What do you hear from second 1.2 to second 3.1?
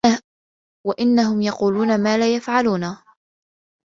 يَقولونَ ما لا يَفعَلونَ